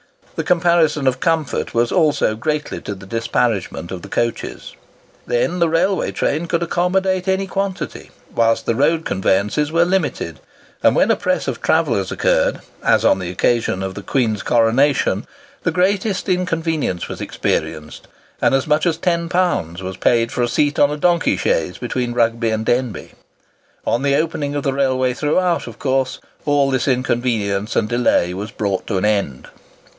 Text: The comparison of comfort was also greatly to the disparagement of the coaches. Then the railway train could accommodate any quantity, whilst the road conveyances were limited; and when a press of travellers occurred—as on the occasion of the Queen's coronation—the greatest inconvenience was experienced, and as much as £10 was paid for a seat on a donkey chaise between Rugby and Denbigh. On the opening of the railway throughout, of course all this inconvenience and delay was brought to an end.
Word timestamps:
The 0.35 0.43
comparison 0.43 1.05
of 1.05 1.19
comfort 1.19 1.75
was 1.75 1.91
also 1.91 2.35
greatly 2.35 2.81
to 2.81 2.95
the 2.95 3.05
disparagement 3.05 3.91
of 3.91 4.01
the 4.01 4.07
coaches. 4.09 4.73
Then 5.27 5.59
the 5.59 5.69
railway 5.69 6.11
train 6.11 6.47
could 6.47 6.63
accommodate 6.63 7.27
any 7.27 7.45
quantity, 7.45 8.09
whilst 8.33 8.65
the 8.65 8.73
road 8.73 9.05
conveyances 9.05 9.71
were 9.71 9.85
limited; 9.85 10.39
and 10.81 10.95
when 10.95 11.11
a 11.11 11.15
press 11.15 11.47
of 11.47 11.61
travellers 11.61 12.11
occurred—as 12.11 13.05
on 13.05 13.19
the 13.19 13.29
occasion 13.29 13.83
of 13.83 13.93
the 13.93 14.01
Queen's 14.01 14.41
coronation—the 14.41 15.69
greatest 15.69 16.27
inconvenience 16.27 17.07
was 17.07 17.21
experienced, 17.21 18.07
and 18.41 18.55
as 18.55 18.65
much 18.65 18.87
as 18.87 18.97
£10 18.97 19.81
was 19.83 19.97
paid 19.97 20.31
for 20.31 20.41
a 20.41 20.47
seat 20.47 20.79
on 20.79 20.89
a 20.89 20.97
donkey 20.97 21.37
chaise 21.37 21.77
between 21.77 22.13
Rugby 22.13 22.49
and 22.49 22.65
Denbigh. 22.65 23.11
On 23.85 24.01
the 24.01 24.15
opening 24.15 24.55
of 24.55 24.63
the 24.63 24.73
railway 24.73 25.13
throughout, 25.13 25.67
of 25.67 25.77
course 25.77 26.17
all 26.45 26.71
this 26.71 26.87
inconvenience 26.87 27.75
and 27.75 27.87
delay 27.87 28.33
was 28.33 28.49
brought 28.49 28.87
to 28.87 28.97
an 28.97 29.05
end. 29.05 29.47